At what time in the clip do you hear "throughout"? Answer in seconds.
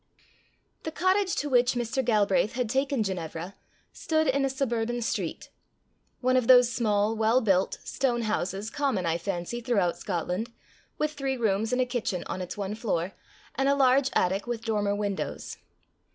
9.61-9.97